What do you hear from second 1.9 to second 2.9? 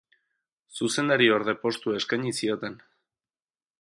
eskaini zioten.